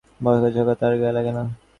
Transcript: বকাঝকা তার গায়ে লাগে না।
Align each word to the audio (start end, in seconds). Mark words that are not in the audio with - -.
বকাঝকা 0.23 0.73
তার 0.81 0.93
গায়ে 0.99 1.15
লাগে 1.17 1.31
না। 1.37 1.43